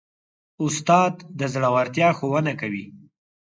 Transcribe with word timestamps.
استاد 0.63 1.13
د 1.39 1.41
زړورتیا 1.53 2.09
ښوونه 2.17 2.53
کوي. 2.61 2.85